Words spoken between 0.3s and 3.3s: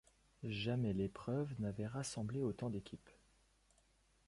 Jamais l’épreuve n’avait rassemblé autant d’équipes.